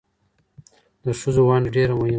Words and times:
د 1.03 1.05
ښځو 1.19 1.41
ونډه 1.49 1.69
ډېره 1.75 1.93
مهمه 1.99 2.05
ده. 2.07 2.09